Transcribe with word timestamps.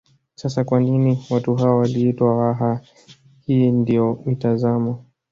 Sasa 0.35 0.63
kwa 0.63 0.79
nini 0.79 1.25
watu 1.29 1.55
hao 1.55 1.77
waliitwa 1.77 2.37
Waha 2.37 2.81
hii 3.45 3.71
ndiyo 3.71 4.21
mitazamo 4.25 5.05